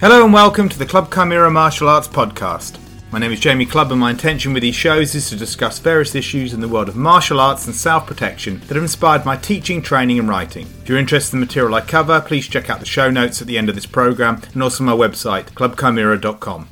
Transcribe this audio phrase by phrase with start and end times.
[0.00, 2.78] Hello and welcome to the Club Chimera Martial Arts Podcast.
[3.12, 6.16] My name is Jamie Clubb, and my intention with these shows is to discuss various
[6.16, 9.80] issues in the world of martial arts and self protection that have inspired my teaching,
[9.80, 10.66] training, and writing.
[10.82, 13.46] If you're interested in the material I cover, please check out the show notes at
[13.46, 16.68] the end of this program and also my website, clubchimera.com.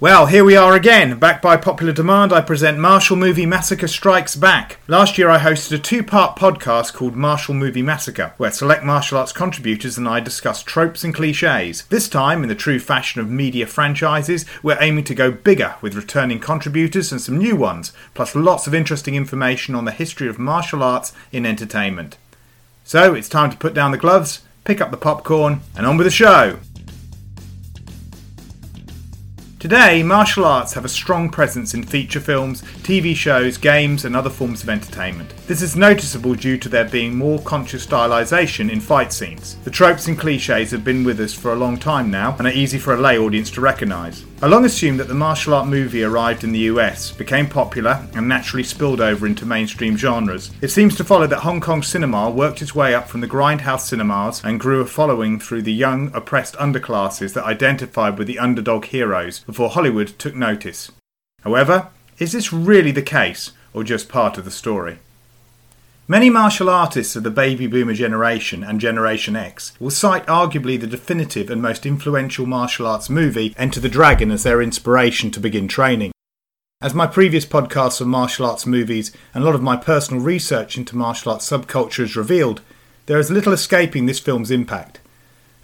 [0.00, 1.18] Well, here we are again.
[1.18, 4.78] Back by popular demand, I present Martial Movie Massacre Strikes Back.
[4.88, 9.18] Last year, I hosted a two part podcast called Martial Movie Massacre, where select martial
[9.18, 11.84] arts contributors and I discussed tropes and cliches.
[11.90, 15.94] This time, in the true fashion of media franchises, we're aiming to go bigger with
[15.94, 20.38] returning contributors and some new ones, plus lots of interesting information on the history of
[20.38, 22.16] martial arts in entertainment.
[22.84, 26.06] So, it's time to put down the gloves, pick up the popcorn, and on with
[26.06, 26.58] the show!
[29.60, 34.30] Today, martial arts have a strong presence in feature films, TV shows, games, and other
[34.30, 35.34] forms of entertainment.
[35.46, 39.56] This is noticeable due to there being more conscious stylization in fight scenes.
[39.64, 42.52] The tropes and cliches have been with us for a long time now and are
[42.52, 44.24] easy for a lay audience to recognise.
[44.42, 48.26] I long assumed that the martial art movie arrived in the US, became popular, and
[48.26, 50.50] naturally spilled over into mainstream genres.
[50.62, 53.82] It seems to follow that Hong Kong cinema worked its way up from the grindhouse
[53.82, 58.86] cinemas and grew a following through the young, oppressed underclasses that identified with the underdog
[58.86, 60.90] heroes before Hollywood took notice.
[61.42, 65.00] However, is this really the case, or just part of the story?
[66.10, 70.88] Many martial artists of the baby boomer generation and Generation X will cite arguably the
[70.88, 75.68] definitive and most influential martial arts movie, Enter the Dragon, as their inspiration to begin
[75.68, 76.10] training.
[76.82, 80.76] As my previous podcasts on martial arts movies and a lot of my personal research
[80.76, 82.60] into martial arts subculture has revealed,
[83.06, 84.98] there is little escaping this film's impact.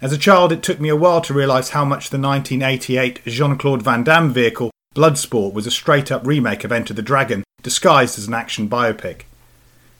[0.01, 3.57] As a child, it took me a while to realise how much the 1988 Jean
[3.57, 8.17] Claude Van Damme vehicle, Bloodsport, was a straight up remake of Enter the Dragon, disguised
[8.17, 9.23] as an action biopic.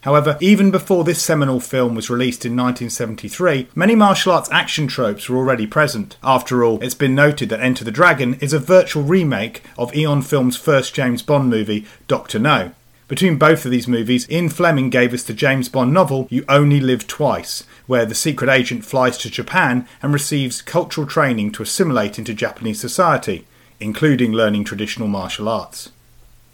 [0.08, 5.27] However, even before this seminal film was released in 1973, many martial arts action tropes
[5.27, 6.15] were already present.
[6.23, 10.21] After all, it's been noted that Enter the Dragon is a virtual remake of Eon
[10.21, 12.71] Films' first James Bond movie, Doctor No.
[13.09, 16.80] Between both of these movies, Ian Fleming gave us the James Bond novel You Only
[16.80, 22.17] Live Twice, where the secret agent flies to Japan and receives cultural training to assimilate
[22.17, 23.45] into Japanese society,
[23.81, 25.89] including learning traditional martial arts.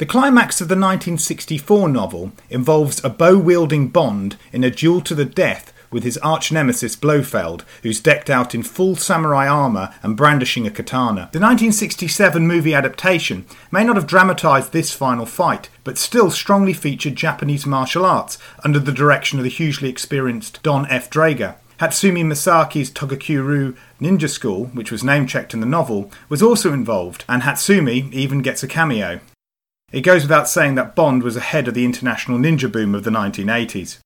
[0.03, 5.15] The climax of the 1964 novel involves a bow wielding Bond in a duel to
[5.15, 10.17] the death with his arch nemesis Blofeld, who's decked out in full samurai armour and
[10.17, 11.29] brandishing a katana.
[11.31, 17.15] The 1967 movie adaptation may not have dramatised this final fight, but still strongly featured
[17.15, 21.09] Japanese martial arts under the direction of the hugely experienced Donn F.
[21.09, 21.55] Draeger.
[21.79, 27.23] Hatsumi Masaaki's Togakure Ninja School, which was name checked in the novel, was also involved,
[27.29, 29.21] and Hatsumi even gets a cameo.
[29.93, 33.11] It goes without saying that Bond was ahead of the international ninja boom of the
[33.11, 33.99] 1980s.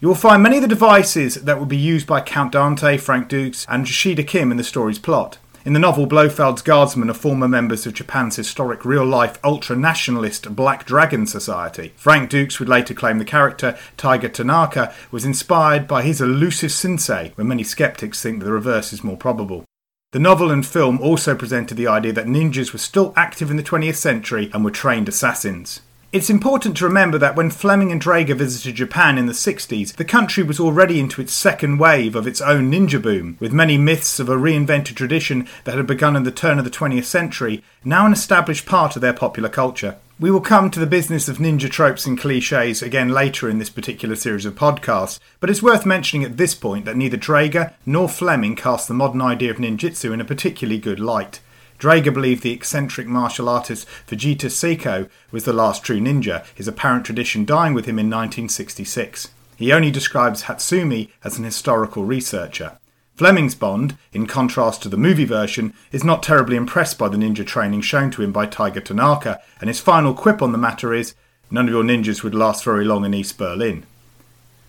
[0.00, 3.28] You will find many of the devices that will be used by Count Dante, Frank
[3.28, 5.38] Dux, and Ashida Kim in the story's plot.
[5.64, 10.54] In the novel, Blofeld's guardsmen are former members of Japan's historic real life ultra nationalist
[10.54, 11.94] Black Dragon Society.
[11.96, 17.32] Frank Dux would later claim the character, Tiger Tanaka, was inspired by his elusive sensei,
[17.36, 19.64] when many skeptics think the reverse is more probable.
[20.12, 23.62] The novel and film also presented the idea that ninjas were still active in the
[23.62, 25.80] 20th century and were trained assassins.
[26.12, 30.04] It's important to remember that when Fleming and Draeger visited Japan in the 60s, the
[30.04, 34.20] country was already into its second wave of its own ninja boom, with many myths
[34.20, 38.04] of a reinvented tradition that had begun in the turn of the 20th century now
[38.04, 39.96] an established part of their popular culture.
[40.22, 43.70] We will come to the business of ninja tropes and cliches again later in this
[43.70, 48.08] particular series of podcasts, but it's worth mentioning at this point that neither Draeger nor
[48.08, 51.40] Fleming cast the modern idea of ninjutsu in a particularly good light.
[51.80, 57.04] Draeger believed the eccentric martial artist Fujita Seiko was the last true ninja, his apparent
[57.04, 59.28] tradition dying with him in 1966.
[59.56, 62.78] He only describes Hatsumi as an historical researcher.
[63.14, 67.46] Fleming's Bond, in contrast to the movie version, is not terribly impressed by the ninja
[67.46, 71.14] training shown to him by Tiger Tanaka, and his final quip on the matter is
[71.50, 73.84] None of your ninjas would last very long in East Berlin.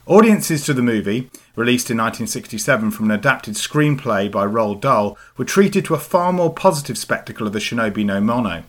[0.05, 5.45] Audiences to the movie, released in 1967 from an adapted screenplay by Roald Dahl, were
[5.45, 8.63] treated to a far more positive spectacle of the shinobi no mono.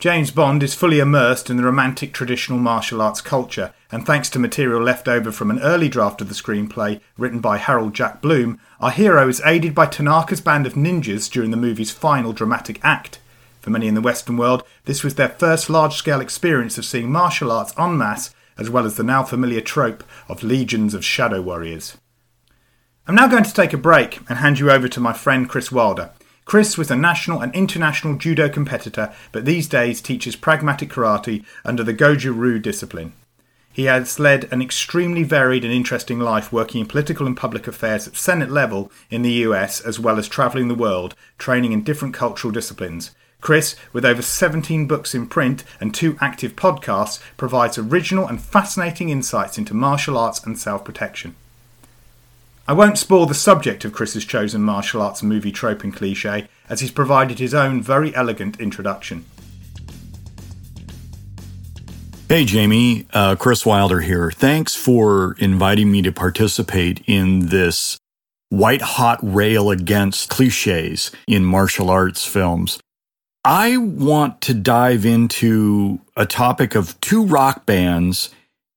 [0.00, 4.38] James Bond is fully immersed in the romantic traditional martial arts culture, and thanks to
[4.38, 8.58] material left over from an early draft of the screenplay written by Harold Jack Bloom,
[8.80, 13.18] our hero is aided by Tanaka's band of ninjas during the movie's final dramatic act.
[13.60, 17.12] For many in the Western world, this was their first large scale experience of seeing
[17.12, 21.42] martial arts en masse, as well as the now familiar trope of legions of shadow
[21.42, 21.98] warriors.
[23.06, 25.70] I'm now going to take a break and hand you over to my friend Kris
[25.70, 26.12] Wilder,
[26.50, 31.84] Kris was a national and international judo competitor, but these days teaches pragmatic karate under
[31.84, 33.12] the Goju Ryu discipline.
[33.72, 38.08] He has led an extremely varied and interesting life working in political and public affairs
[38.08, 42.14] at Senate level in the US, as well as travelling the world, training in different
[42.14, 43.12] cultural disciplines.
[43.40, 49.08] Kris, with over 17 books in print and two active podcasts, provides original and fascinating
[49.08, 51.36] insights into martial arts and self protection.
[52.68, 56.80] I won't spoil the subject of Kris's chosen martial arts movie trope and cliche, as
[56.80, 59.24] he's provided his own very elegant introduction.
[62.28, 64.30] Hey, Jamie, uh, Kris Wilder here.
[64.30, 67.98] Thanks for inviting me to participate in this
[68.50, 72.78] white hot rail against cliches in martial arts films.
[73.44, 78.30] I want to dive into a topic of two rock bands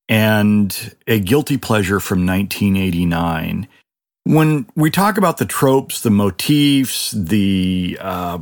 [0.08, 3.68] and a guilty pleasure from 1989.
[4.24, 8.38] When we talk about the tropes, the motifs, the uh,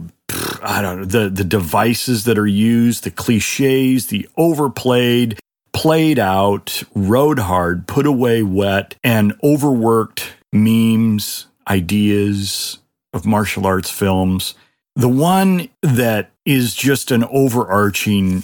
[0.63, 5.39] I don't know, the, the devices that are used, the cliches, the overplayed,
[5.73, 12.79] played out, rode hard, put away wet, and overworked memes, ideas
[13.13, 14.55] of martial arts films.
[14.95, 18.43] The one that is just an overarching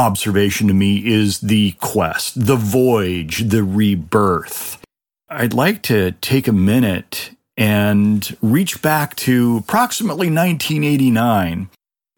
[0.00, 4.82] observation to me is the quest, the voyage, the rebirth.
[5.28, 11.68] I'd like to take a minute and reach back to approximately 1989.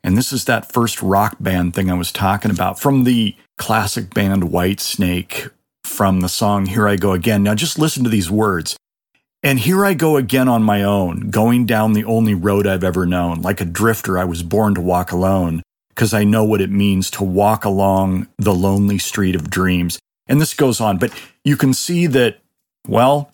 [0.05, 4.15] And this is that first rock band thing I was talking about from the classic
[4.15, 5.51] band Whitesnake
[5.83, 7.43] from the song Here I Go Again.
[7.43, 8.77] Now just listen to these words.
[9.43, 13.07] And here I go again on my own, going down the only road I've ever
[13.07, 13.43] known.
[13.43, 15.63] Like a drifter, I was born to walk alone
[15.95, 19.99] because I know what it means to walk along the lonely street of dreams.
[20.27, 21.13] And this goes on, but
[21.45, 22.39] you can see that,
[22.87, 23.33] well,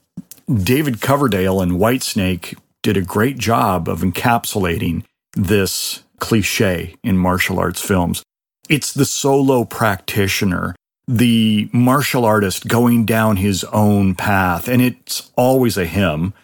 [0.53, 7.81] David Coverdale and Whitesnake did a great job of encapsulating this cliche in martial arts
[7.81, 8.23] films.
[8.69, 10.75] It's the solo practitioner,
[11.07, 16.35] the martial artist going down his own path, and it's always a him.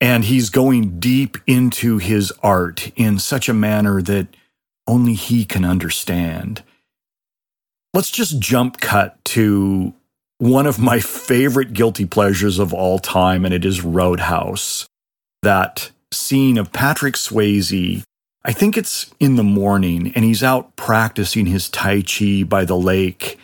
[0.00, 4.26] And he's going deep into his art in such a manner that
[4.86, 6.62] only he can understand.
[7.92, 9.94] Let's just jump cut to
[10.38, 14.86] one of my favorite guilty pleasures of all time, and it is Roadhouse.
[15.42, 18.02] That scene of Patrick Swayze,
[18.44, 22.76] I think it's in the morning, and he's out practicing his Tai Chi by the
[22.76, 23.38] lake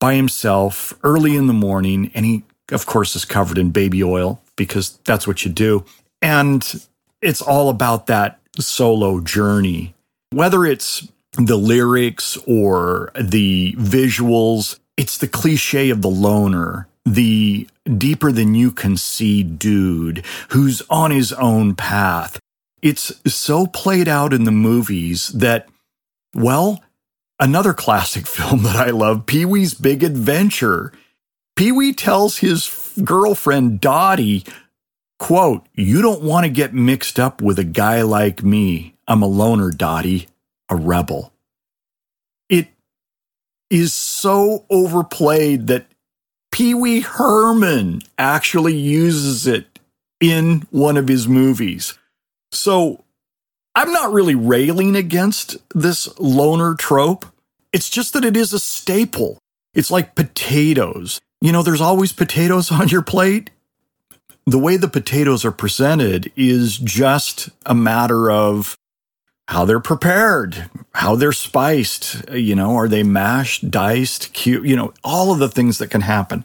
[0.00, 2.42] by himself early in the morning, and he,
[2.72, 5.84] of course, is covered in baby oil because that's what you do.
[6.20, 6.84] And
[7.20, 9.94] it's all about that solo journey.
[10.32, 17.68] Whether it's the lyrics or the visuals, it's the cliche of the loner, the
[17.98, 22.38] deeper than you can see dude who's on his own path.
[22.80, 25.68] It's so played out in the movies that,
[26.34, 26.82] well,
[27.38, 30.92] another classic film that I love, Pee Wee's Big Adventure.
[31.56, 34.44] Pee Wee tells his girlfriend Dottie,
[35.22, 38.96] quote, You don't want to get mixed up with a guy like me.
[39.06, 40.26] I'm a loner, Dottie,
[40.68, 41.32] a rebel
[42.48, 42.68] It
[43.70, 45.86] is so overplayed that
[46.50, 49.78] Pee Wee Herman actually uses it
[50.20, 51.96] in one of his movies.
[52.50, 53.04] So
[53.76, 57.26] I'm not really railing against this loner trope.
[57.72, 59.38] It's just that it is a staple.
[59.72, 61.20] It's like potatoes.
[61.40, 63.50] You know, there's always potatoes on your plate.
[64.46, 68.76] The way the potatoes are presented is just a matter of
[69.48, 72.28] how they're prepared, how they're spiced.
[72.30, 74.64] You know, are they mashed, diced, cute?
[74.66, 76.44] You know, all of the things that can happen.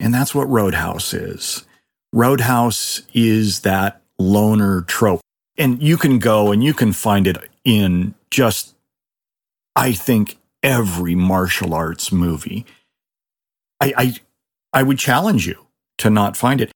[0.00, 1.64] And that's what Roadhouse is.
[2.12, 5.20] Roadhouse is that loner trope.
[5.56, 8.74] And you can go and you can find it in just,
[9.76, 12.66] I think, every martial arts movie.
[13.80, 14.14] I, I,
[14.72, 15.66] I would challenge you
[15.98, 16.71] to not find it.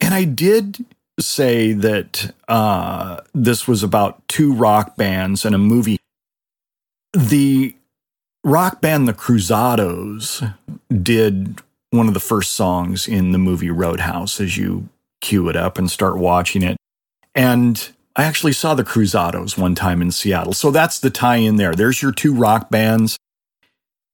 [0.00, 0.84] And I did
[1.20, 5.98] say that uh, this was about two rock bands and a movie.
[7.12, 7.74] The
[8.44, 10.54] rock band The Cruzados
[11.02, 14.88] did one of the first songs in the movie Roadhouse as you
[15.20, 16.76] cue it up and start watching it.
[17.34, 20.52] And I actually saw the Cruzados one time in Seattle.
[20.52, 21.74] So that's the tie in there.
[21.74, 23.18] There's your two rock bands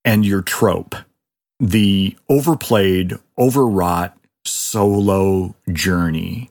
[0.05, 0.95] and your trope
[1.61, 6.51] the overplayed, overwrought solo journey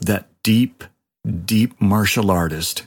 [0.00, 0.84] that deep,
[1.44, 2.86] deep martial artist.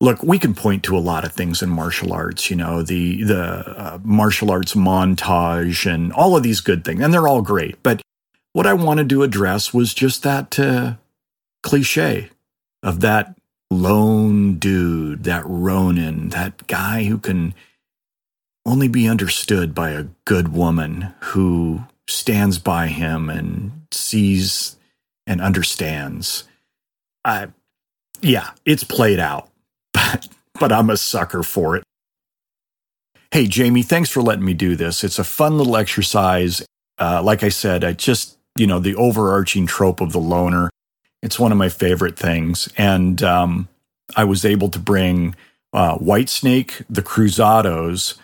[0.00, 3.22] Look, we can point to a lot of things in martial arts, you know, the
[3.22, 7.82] the uh, martial arts montage and all of these good things, and they're all great.
[7.82, 8.00] But
[8.52, 10.94] what I wanted to address was just that uh,
[11.62, 12.30] cliche
[12.82, 13.36] of that
[13.70, 17.54] lone dude, that Ronin, that guy who can
[18.66, 24.76] only be understood by a good woman who stands by him and sees
[25.26, 26.44] and understands.
[27.24, 27.48] I,
[28.20, 29.48] yeah, it's played out,
[29.94, 31.84] but but I'm a sucker for it.
[33.30, 35.04] Hey, Jamie, thanks for letting me do this.
[35.04, 36.64] It's a fun little exercise.
[36.98, 40.70] Uh, like I said, I just you know the overarching trope of the loner.
[41.22, 43.68] It's one of my favorite things, and um,
[44.16, 45.36] I was able to bring
[45.72, 48.16] uh, Whitesnake, the Cruzados,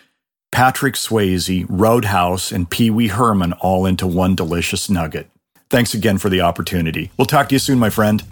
[0.52, 5.28] Patrick Swayze, Roadhouse, and Pee Wee Herman all into one delicious nugget.
[5.68, 7.10] Thanks again for the opportunity.
[7.18, 8.22] We'll talk to you soon, my friend.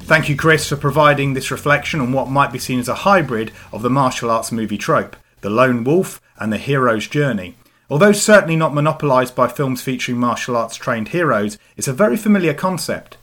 [0.00, 3.52] Thank you, Kris, for providing this reflection on what might be seen as a hybrid
[3.72, 7.54] of the martial arts movie trope the lone wolf and the hero's journey.
[7.88, 12.54] Although certainly not monopolised by films featuring martial arts trained heroes, it's a very familiar
[12.54, 13.16] concept.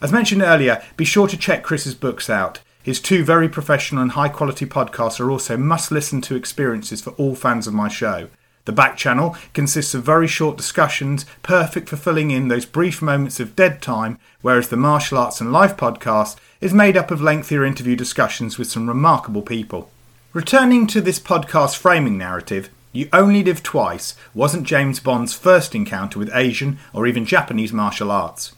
[0.00, 2.60] As mentioned earlier, be sure to check Kris's books out.
[2.86, 7.10] His two very professional and high quality podcasts are also must listen to experiences for
[7.14, 8.28] all fans of my show.
[8.64, 13.40] The back channel consists of very short discussions, perfect for filling in those brief moments
[13.40, 17.64] of dead time, whereas the Martial Arts and Life podcast is made up of lengthier
[17.64, 19.90] interview discussions with some remarkable people.
[20.32, 26.20] Returning to this podcast framing narrative, you Only Live Twice wasn't James Bond's first encounter
[26.20, 28.55] with Asian or even Japanese martial arts.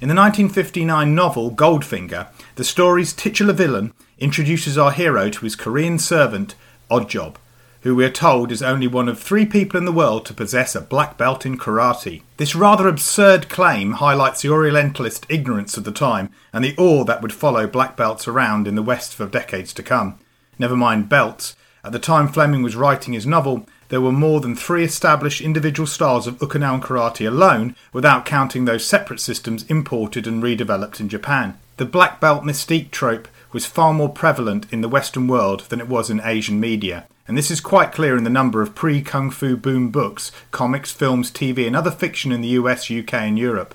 [0.00, 5.98] In the 1959 novel Goldfinger, the story's titular villain introduces our hero to his Korean
[5.98, 6.54] servant,
[6.90, 7.36] Oddjob,
[7.82, 10.74] who we are told is only one of three people in the world to possess
[10.74, 12.22] a black belt in karate.
[12.38, 17.20] This rather absurd claim highlights the Orientalist ignorance of the time and the awe that
[17.20, 20.18] would follow black belts around in the West for decades to come.
[20.58, 24.56] Never mind belts, at the time Fleming was writing his novel, there were more than
[24.56, 30.42] three established individual styles of Okinawan karate alone, without counting those separate systems imported and
[30.42, 31.58] redeveloped in Japan.
[31.76, 35.88] The black belt mystique trope was far more prevalent in the Western world than it
[35.88, 39.30] was in Asian media, and this is quite clear in the number of pre Kung
[39.30, 43.74] Fu boom books, comics, films, TV, and other fiction in the US, UK, and Europe.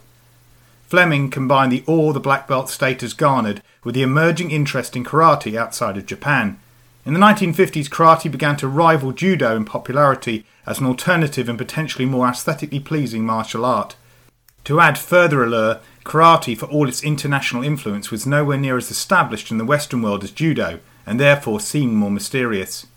[0.88, 5.58] Fleming combined the awe the black belt status garnered with the emerging interest in karate
[5.58, 6.58] outside of Japan,
[7.06, 12.06] in the 1950s, karate began to rival judo in popularity as an alternative and potentially
[12.06, 13.96] more aesthetically pleasing martial art.
[14.64, 19.52] To add further allure, karate, for all its international influence, was nowhere near as established
[19.52, 22.88] in the Western world as judo, and therefore seemed more mysterious.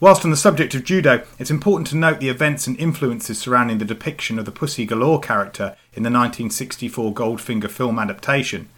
[0.00, 3.78] Whilst on the subject of judo, it's important to note the events and influences surrounding
[3.78, 8.68] the depiction of the Pussy Galore character in the 1964 Goldfinger film adaptation.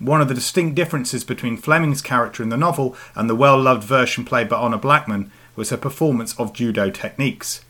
[0.00, 3.84] One of the distinct differences between Fleming's character in the novel and the well loved
[3.84, 7.62] version played by Honor Blackman was her performance of judo techniques.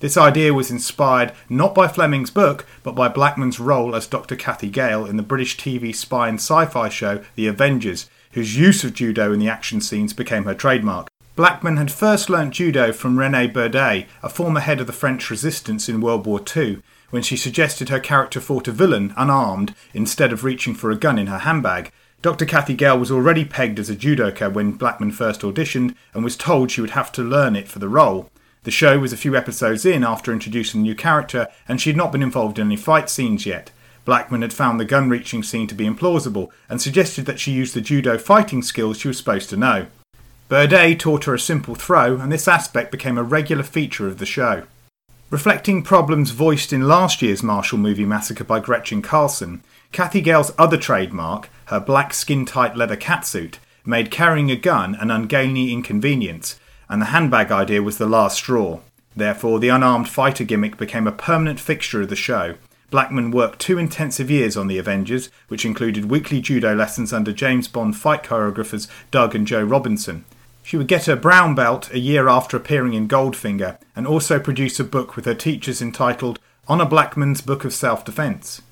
[0.00, 4.36] This idea was inspired not by Fleming's book, but by Blackman's role as Dr.
[4.36, 8.84] Cathy Gale in the British TV spy and sci fi show The Avengers, whose use
[8.84, 11.08] of judo in the action scenes became her trademark.
[11.34, 15.88] Blackman had first learnt judo from Rene Berde, a former head of the French resistance
[15.88, 20.44] in World War II, when she suggested her character fought a villain unarmed instead of
[20.44, 21.92] reaching for a gun in her handbag.
[22.22, 22.44] Dr.
[22.44, 26.70] Cathy Gale was already pegged as a judoka when Blackman first auditioned and was told
[26.70, 28.30] she would have to learn it for the role.
[28.64, 31.96] The show was a few episodes in after introducing the new character, and she had
[31.96, 33.70] not been involved in any fight scenes yet.
[34.04, 37.72] Blackman had found the gun reaching scene to be implausible and suggested that she use
[37.72, 39.86] the judo fighting skills she was supposed to know.
[40.50, 44.26] Berde taught her a simple throw, and this aspect became a regular feature of the
[44.26, 44.64] show.
[45.30, 50.76] Reflecting problems voiced in last year's martial movie Massacre by Gretchen Carlson, Cathy Gale's other
[50.76, 56.58] trademark, her black skin tight leather catsuit, made carrying a gun an ungainly inconvenience,
[56.88, 58.80] and the handbag idea was the last straw.
[59.14, 62.56] Therefore, the unarmed fighter gimmick became a permanent fixture of the show.
[62.90, 67.68] Blackman worked two intensive years on The Avengers, which included weekly judo lessons under James
[67.68, 70.24] Bond fight choreographers Doug and Joe Robinson.
[70.70, 74.78] She would get her brown belt a year after appearing in Goldfinger and also produce
[74.78, 78.62] a book with her teachers entitled Honor Blackman's Book of Self Defense.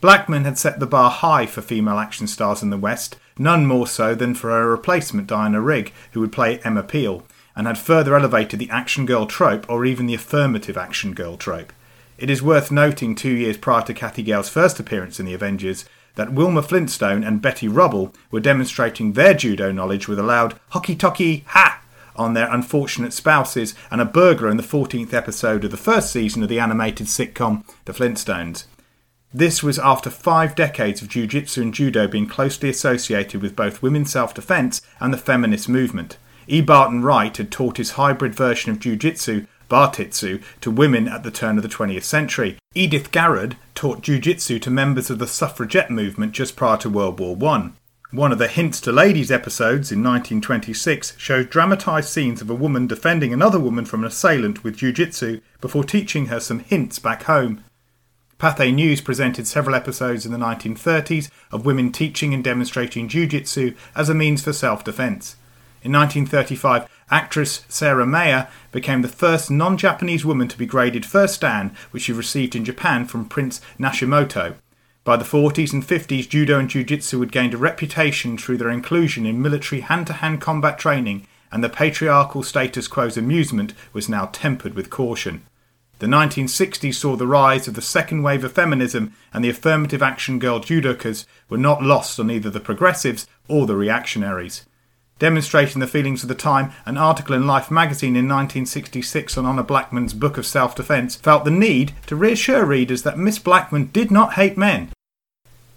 [0.00, 3.86] Blackman had set the bar high for female action stars in the West, none more
[3.86, 7.22] so than for her replacement Diana Rigg, who would play Emma Peel,
[7.54, 11.74] and had further elevated the action girl trope or even the affirmative action girl trope.
[12.16, 15.84] It is worth noting two years prior to Cathy Gale's first appearance in The Avengers,
[16.14, 20.94] that Wilma Flintstone and Betty Rubble were demonstrating their judo knowledge with a loud hockey
[20.94, 21.82] tocky ha
[22.16, 26.42] on their unfortunate spouses and a burglar in the 14th episode of the first season
[26.42, 28.64] of the animated sitcom The Flintstones.
[29.34, 33.80] This was after five decades of jiu jitsu and judo being closely associated with both
[33.80, 36.18] women's self defense and the feminist movement.
[36.46, 36.60] E.
[36.60, 41.30] Barton Wright had taught his hybrid version of jiu jitsu Bartitsu to women at the
[41.30, 42.58] turn of the 20th century.
[42.74, 47.38] Edith Garrud taught jiu-jitsu to members of the suffragette movement just prior to World War
[47.48, 47.70] I.
[48.10, 52.86] One of the Hints to Ladies episodes in 1926 shows dramatised scenes of a woman
[52.86, 57.64] defending another woman from an assailant with jiu-jitsu before teaching her some hints back home.
[58.38, 64.10] Pathé News presented several episodes in the 1930s of women teaching and demonstrating jiu-jitsu as
[64.10, 65.36] a means for self-defense.
[65.84, 71.74] In 1935, actress Sarah Mayer became the first non-Japanese woman to be graded first dan,
[71.90, 74.54] which she received in Japan from Prince Nashimoto.
[75.02, 79.26] By the 40s and 50s, judo and jiu-jitsu had gained a reputation through their inclusion
[79.26, 84.88] in military hand-to-hand combat training, and the patriarchal status quo's amusement was now tempered with
[84.88, 85.44] caution.
[85.98, 90.38] The 1960s saw the rise of the second wave of feminism, and the affirmative action
[90.38, 94.64] girl judokas were not lost on either the progressives or the reactionaries.
[95.22, 99.62] Demonstrating the feelings of the time, an article in Life magazine in 1966 on Honor
[99.62, 104.10] Blackman's Book of Self Defense felt the need to reassure readers that Miss Blackman did
[104.10, 104.90] not hate men.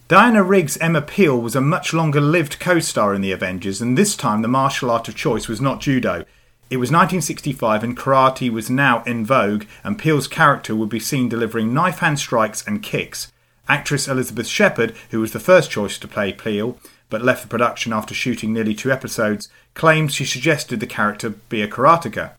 [0.07, 3.95] Diana Rigg's Emma Peel was a much longer lived co star in The Avengers, and
[3.95, 6.25] this time the martial art of choice was not judo.
[6.71, 11.29] It was 1965 and karate was now in vogue, and Peel's character would be seen
[11.29, 13.31] delivering knife hand strikes and kicks.
[13.69, 16.79] Actress Elizabeth Shepard, who was the first choice to play Peel,
[17.15, 21.61] but left the production after shooting nearly two episodes, claims she suggested the character be
[21.61, 22.31] a karateka.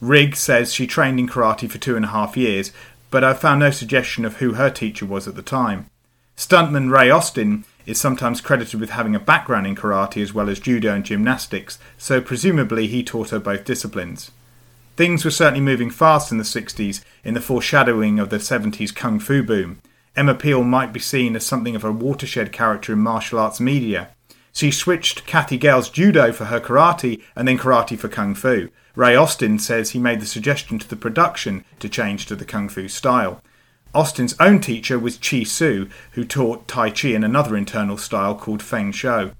[0.00, 2.70] Rigg says she trained in karate for two and a half years,
[3.10, 5.86] but I've found no suggestion of who her teacher was at the time.
[6.36, 10.60] Stuntman Ray Austin is sometimes credited with having a background in karate as well as
[10.60, 14.30] judo and gymnastics, so presumably he taught her both disciplines.
[14.94, 19.18] Things were certainly moving fast in the 60s in the foreshadowing of the 70s kung
[19.18, 19.80] fu boom.
[20.16, 24.10] Emma Peel might be seen as something of a watershed character in martial arts media.
[24.52, 28.68] She switched Cathy Gale's judo for her karate and then karate for kung fu.
[28.94, 32.68] Ray Austin says he made the suggestion to the production to change to the kung
[32.68, 33.42] fu style.
[33.92, 38.62] Austin's own teacher was Chee Soo, who taught Tai Chi in another internal style called
[38.62, 39.32] Feng Shou.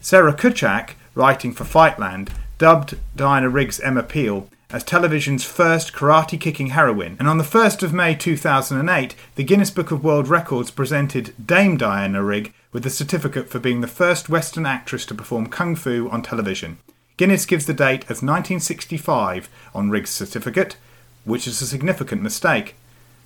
[0.00, 6.68] Sarah Kurchak, writing for Fightland, dubbed Diana Rigg's Emma Peel as television's first karate kicking
[6.68, 11.34] heroine, and on the 1st of May 2008, the Guinness Book of World Records presented
[11.44, 15.76] Dame Diana Rigg with a certificate for being the first Western actress to perform kung
[15.76, 16.78] fu on television.
[17.18, 20.76] Guinness gives the date as 1965 on Rigg's certificate,
[21.24, 22.74] which is a significant mistake.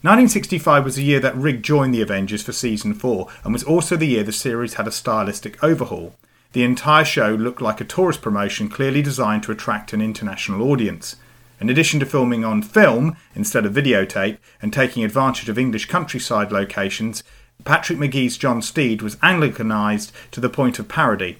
[0.02, 3.96] 1965 was the year that Rigg joined the Avengers for season 4 and was also
[3.96, 6.14] the year the series had a stylistic overhaul.
[6.52, 11.16] The entire show looked like a tourist promotion clearly designed to attract an international audience.
[11.61, 16.53] In addition to filming on film instead of videotape and taking advantage of English countryside
[16.53, 17.25] locations,
[17.64, 21.38] Patrick Macnee's John Steed was Anglicanised to the point of parody.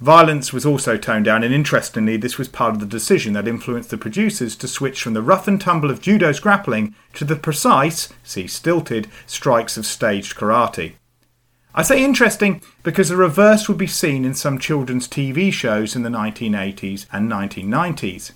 [0.00, 3.90] Violence was also toned down, and interestingly, this was part of the decision that influenced
[3.90, 8.12] the producers to switch from the rough and tumble of judo's grappling to the precise,
[8.24, 10.94] see stilted, strikes of staged karate.
[11.72, 16.02] I say interesting because the reverse would be seen in some children's TV shows in
[16.02, 18.32] the 1980s and 1990s.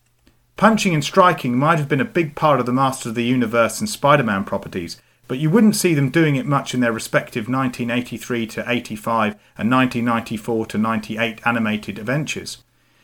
[0.56, 3.78] Punching and striking might have been a big part of the Masters of the Universe
[3.78, 7.46] and Spider Man properties, but you wouldn't see them doing it much in their respective
[7.46, 12.58] 1983 to 85 and 1994 to 98 animated adventures.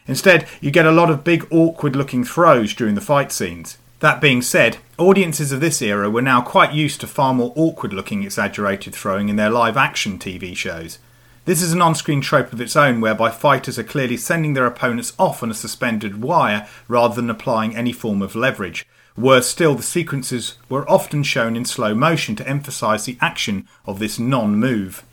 [0.06, 3.76] Instead, you get a lot of big, awkward looking throws during the fight scenes.
[4.00, 7.92] That being said, audiences of this era were now quite used to far more awkward
[7.92, 10.98] looking exaggerated throwing in their live action TV shows.
[11.44, 14.66] This is an on screen trope of its own whereby fighters are clearly sending their
[14.66, 18.86] opponents off on a suspended wire rather than applying any form of leverage.
[19.16, 23.98] Worse still, the sequences were often shown in slow motion to emphasise the action of
[23.98, 25.04] this non move.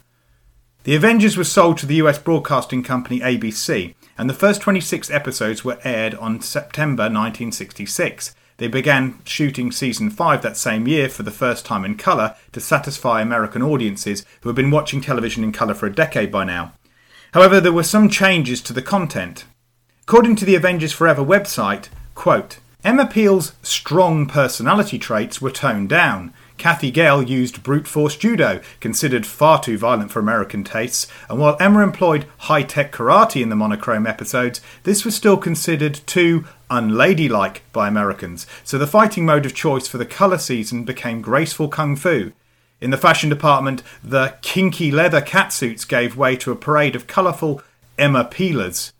[0.84, 5.66] The Avengers was sold to the US broadcasting company ABC, and the first 26 episodes
[5.66, 8.36] were aired on September 1966.
[8.60, 12.60] They began shooting season 5 that same year for the first time in colour to
[12.60, 16.74] satisfy American audiences who had been watching television in colour for a decade by now.
[17.34, 19.46] However, there were some changes to the content.
[20.04, 26.34] According to the Avengers Forever website, quote, Emma Peel's strong personality traits were toned down,
[26.60, 31.56] Cathy Gale used brute force judo, considered far too violent for American tastes, and while
[31.60, 37.64] Emma employed high tech karate in the monochrome episodes, this was still considered too unladylike
[37.72, 41.96] by Americans, so the fighting mode of choice for the colour season became graceful kung
[41.96, 42.34] fu.
[42.82, 47.64] In the fashion department, the kinky leather catsuits gave way to a parade of colourful
[47.98, 48.92] Emma Peelers.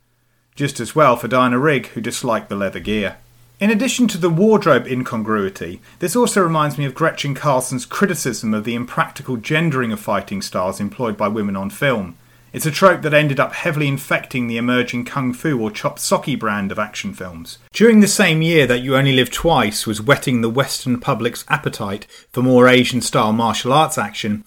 [0.56, 3.18] Just as well for Diana Rigg, who disliked the leather gear.
[3.60, 8.64] In addition to the wardrobe incongruity, this also reminds me of Gretchen Carlson's criticism of
[8.64, 12.16] the impractical gendering of fighting styles employed by women on film.
[12.54, 16.38] It's a trope that ended up heavily infecting the emerging kung fu or chop socky
[16.38, 17.58] brand of action films.
[17.74, 22.06] During the same year that You Only Live Twice was whetting the Western public's appetite
[22.32, 24.42] for more Asian style martial arts action,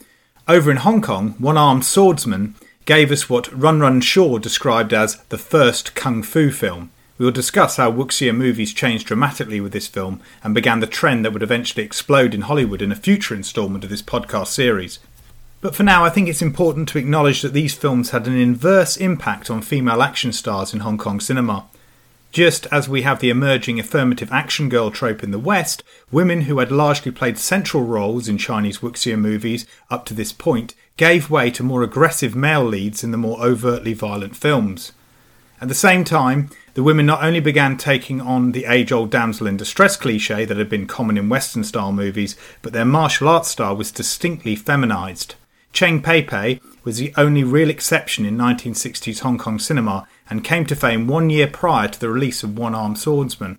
[0.47, 5.17] over in Hong Kong, one armed swordsman gave us what Run Run Shaw described as
[5.29, 6.89] the first kung fu film.
[7.23, 11.23] We will discuss how wuxia movies changed dramatically with this film and began the trend
[11.23, 14.99] that would eventually explode in Hollywood in a future instalment of this podcast series.
[15.61, 18.97] But for now, I think it's important to acknowledge that these films had an inverse
[18.97, 21.63] impact on female action stars in Hong Kong cinema.
[22.33, 25.81] Just as we have the emerging affirmative action girl trope in the West,
[26.11, 30.75] women who had largely played central roles in Chinese wuxia movies up to this point
[30.97, 34.91] gave way to more aggressive male leads in the more overtly violent films.
[35.63, 39.47] At the same time, the women not only began taking on the age old damsel
[39.47, 43.47] in distress cliche that had been common in Western style movies, but their martial arts
[43.47, 45.35] style was distinctly feminised.
[45.71, 50.65] Cheng Pei Pei was the only real exception in 1960s Hong Kong cinema and came
[50.65, 53.57] to fame one year prior to the release of One Armed Swordsman.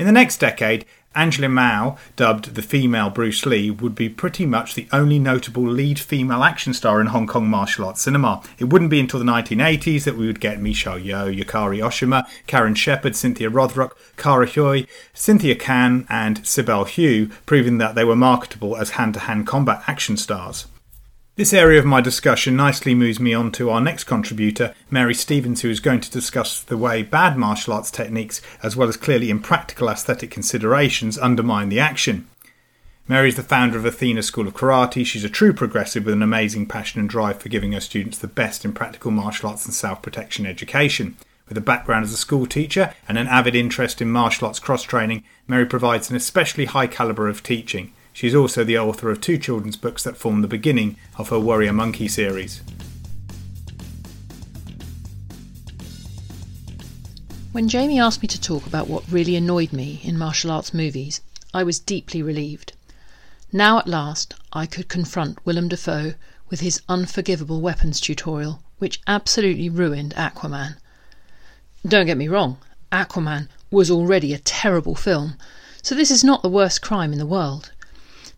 [0.00, 4.74] In the next decade, Angela Mao, dubbed the female Bruce Lee, would be pretty much
[4.74, 8.42] the only notable lead female action star in Hong Kong martial arts cinema.
[8.58, 12.74] It wouldn't be until the 1980s that we would get Michelle Yeoh, Yukari Oshima, Karen
[12.74, 18.78] Shepard, Cynthia Rothrock, Kara Hui, Cynthia Khan, and Sibelle Hu, proving that they were marketable
[18.78, 20.66] as hand to hand combat action stars.
[21.40, 25.62] This area of my discussion nicely moves me on to our next contributor, Mary Stevens,
[25.62, 29.30] who is going to discuss the way bad martial arts techniques, as well as clearly
[29.30, 32.28] impractical aesthetic considerations, undermine the action.
[33.08, 35.06] Mary is the founder of Athena School of Karate.
[35.06, 38.26] She's a true progressive with an amazing passion and drive for giving her students the
[38.26, 41.16] best in practical martial arts and self protection education.
[41.48, 44.82] With a background as a school teacher and an avid interest in martial arts cross
[44.82, 47.94] training, Mary provides an especially high calibre of teaching.
[48.12, 51.38] She is also the author of two children's books that form the beginning of her
[51.38, 52.60] Warrior Monkey series.
[57.52, 61.20] When Jamie asked me to talk about what really annoyed me in martial arts movies,
[61.52, 62.74] I was deeply relieved.
[63.52, 66.14] Now at last I could confront Willem Dafoe
[66.48, 70.76] with his unforgivable weapons tutorial, which absolutely ruined Aquaman.
[71.86, 72.58] Don't get me wrong,
[72.92, 75.34] Aquaman was already a terrible film,
[75.82, 77.72] so this is not the worst crime in the world.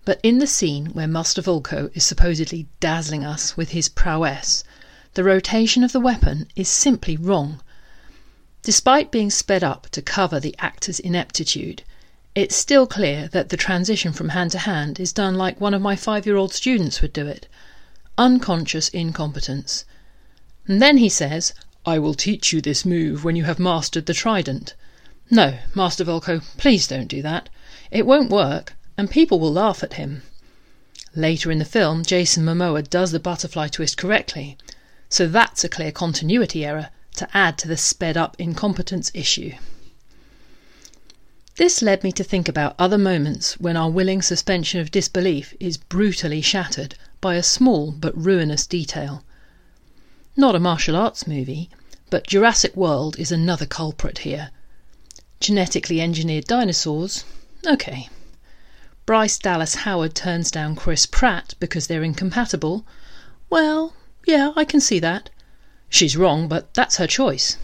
[0.05, 4.65] But in the scene where Master Vulko is supposedly dazzling us with his prowess,
[5.15, 7.61] the rotation of the weapon is simply wrong.
[8.65, 11.85] Despite being sped up to cover the actor's ineptitude,
[12.35, 15.81] it's still clear that the transition from hand to hand is done like one of
[15.81, 17.47] my five year old students would do it
[18.19, 19.85] unconscious incompetence.
[20.67, 21.55] And then he says,
[21.87, 24.75] I will teach you this move when you have mastered the trident.
[25.31, 27.49] No, Master Vulko, please don't do that.
[27.93, 30.23] It won't work and people will laugh at him.
[31.15, 34.57] Later in the film, Jason Momoa does the butterfly twist correctly,
[35.09, 39.53] so that's a clear continuity error to add to the sped up incompetence issue.
[41.57, 45.77] This led me to think about other moments when our willing suspension of disbelief is
[45.77, 49.23] brutally shattered by a small but ruinous detail.
[50.35, 51.69] Not a martial arts movie,
[52.09, 54.51] but Jurassic World is another culprit here.
[55.41, 57.25] Genetically engineered dinosaurs?
[57.67, 58.09] Okay.
[59.05, 62.87] Bryce Dallas Howard turns down Chris Pratt because they're incompatible,
[63.51, 63.95] well,
[64.27, 65.29] yeah, I can see that.
[65.89, 67.57] She's wrong, but that's her choice.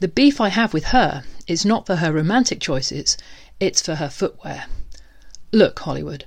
[0.00, 3.18] The beef I have with her is not for her romantic choices,
[3.60, 4.64] it's for her footwear.
[5.52, 6.24] Look, Hollywood,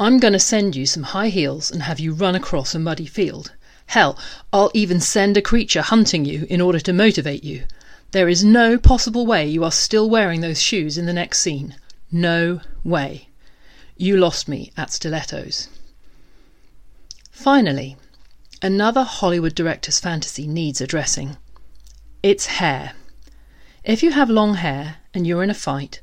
[0.00, 3.06] I'm going to send you some high heels and have you run across a muddy
[3.06, 3.52] field.
[3.86, 4.18] Hell,
[4.50, 7.64] I'll even send a creature hunting you in order to motivate you.
[8.12, 11.76] There is no possible way you are still wearing those shoes in the next scene.
[12.10, 13.28] No way.
[13.96, 15.68] You lost me at stilettos.
[17.30, 17.96] Finally,
[18.60, 21.36] another Hollywood director's fantasy needs addressing.
[22.22, 22.94] It's hair.
[23.84, 26.00] If you have long hair and you're in a fight,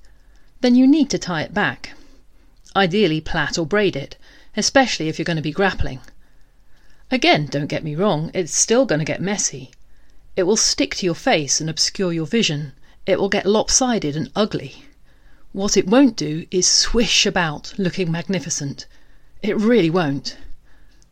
[0.61, 1.93] then you need to tie it back.
[2.75, 4.15] Ideally, plait or braid it,
[4.55, 5.99] especially if you're going to be grappling.
[7.09, 9.71] Again, don't get me wrong, it's still going to get messy.
[10.37, 12.71] It will stick to your face and obscure your vision.
[13.05, 14.85] It will get lopsided and ugly.
[15.53, 18.85] What it won't do is swish about looking magnificent.
[19.43, 20.37] It really won't.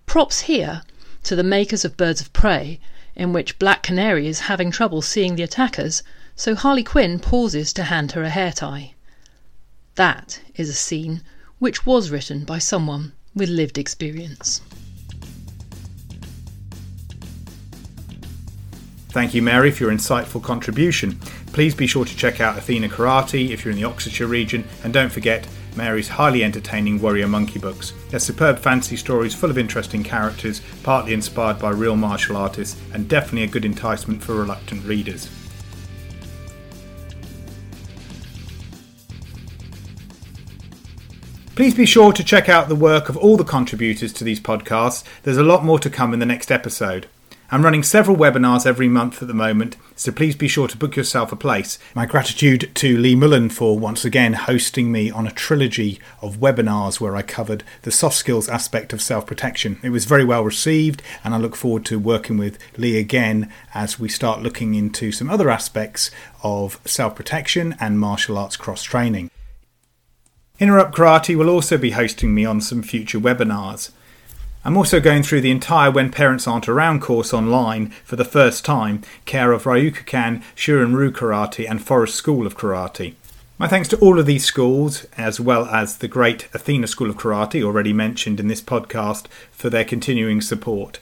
[0.05, 0.83] Props here
[1.23, 2.79] to the makers of Birds of Prey,
[3.17, 6.03] in which Black Canary is having trouble seeing the attackers,
[6.37, 8.93] so Harley Quinn pauses to hand her a hair tie.
[9.95, 11.21] That is a scene
[11.59, 14.61] which was written by someone with lived experience.
[19.09, 21.19] Thank you, Mary, for your insightful contribution.
[21.51, 24.93] Please be sure to check out Athena Karate if you're in the Oxfordshire region, and
[24.93, 27.93] don't forget Mary's highly entertaining Warrior Monkey books.
[28.09, 33.09] They're superb fantasy stories full of interesting characters, partly inspired by real martial artists, and
[33.09, 35.29] definitely a good enticement for reluctant readers.
[41.55, 45.03] Please be sure to check out the work of all the contributors to these podcasts.
[45.23, 47.07] There's a lot more to come in the next episode.
[47.51, 50.95] I'm running several webinars every month at the moment, so please be sure to book
[50.95, 51.79] yourself a place.
[51.95, 57.01] My gratitude to Lee Mullen for once again hosting me on a trilogy of webinars
[57.01, 59.79] where I covered the soft skills aspect of self protection.
[59.81, 63.99] It was very well received, and I look forward to working with Lee again as
[63.99, 66.11] we start looking into some other aspects
[66.43, 69.31] of self protection and martial arts cross training.
[70.59, 73.89] Interrupt Karate will also be hosting me on some future webinars.
[74.65, 78.65] I'm also going through the entire When Parents Aren't Around course online for the first
[78.65, 83.13] time, care of Ryokukan, Shurin-Ryu Karate, and Forest School of Karate.
[83.57, 87.15] My thanks to all of these schools, as well as the great Athena School of
[87.15, 90.99] Karate, already mentioned in this podcast, for their continuing support.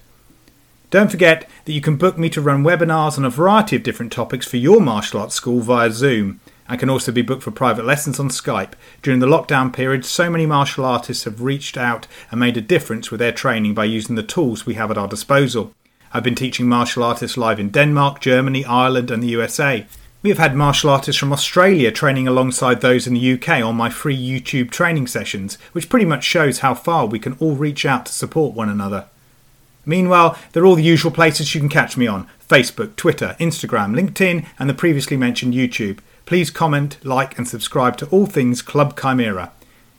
[0.91, 4.11] Don't forget that you can book me to run webinars on a variety of different
[4.11, 7.85] topics for your martial arts school via Zoom and can also be booked for private
[7.85, 8.73] lessons on Skype.
[9.01, 13.09] During the lockdown period, so many martial artists have reached out and made a difference
[13.09, 15.73] with their training by using the tools we have at our disposal.
[16.13, 19.85] I've been teaching martial artists live in Denmark, Germany, Ireland, and the USA.
[20.23, 23.89] We have had martial artists from Australia training alongside those in the UK on my
[23.89, 28.07] free YouTube training sessions, which pretty much shows how far we can all reach out
[28.07, 29.05] to support one another.
[29.85, 33.95] Meanwhile, there are all the usual places you can catch me on Facebook, Twitter, Instagram,
[33.95, 35.99] LinkedIn, and the previously mentioned YouTube.
[36.27, 39.53] Please comment, like, and subscribe to all things Club Chimera.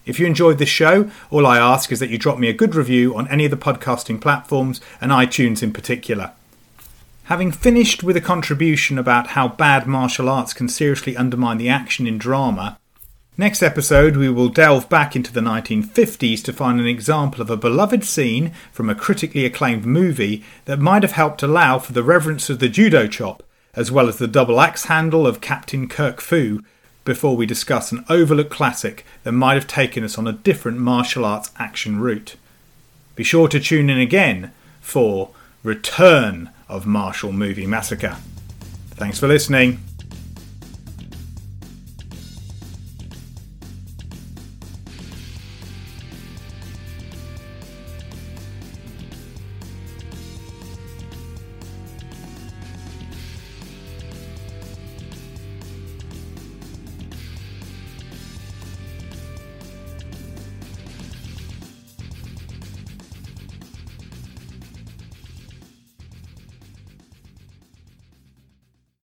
[0.05, 2.75] If you enjoyed this show, all I ask is that you drop me a good
[2.75, 6.33] review on any of the podcasting platforms and iTunes in particular.
[7.25, 12.07] Having finished with a contribution about how bad martial arts can seriously undermine the action
[12.07, 12.79] in drama,
[13.39, 17.57] next episode we will delve back into the 1950s to find an example of a
[17.57, 22.51] beloved scene from a critically acclaimed movie that might have helped allow for the reverence
[22.51, 23.43] of the judo chop
[23.75, 26.61] as well as the double axe handle of Captain Kirk Fu,
[27.05, 31.25] before we discuss an overlooked classic that might have taken us on a different martial
[31.25, 32.37] arts action route.
[33.15, 35.31] Be sure to tune in again for
[35.63, 38.19] Return of Martial Movie Massacre.
[38.91, 39.88] Thanks for listening.